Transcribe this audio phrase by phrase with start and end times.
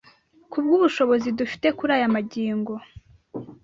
[0.51, 2.73] ku bw’ubushobozi dufite kuri aya magingo.